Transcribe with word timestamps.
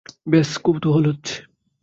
ব্যস 0.27 0.51
কৌতুহল 0.63 1.03
হচ্ছে। 1.07 1.35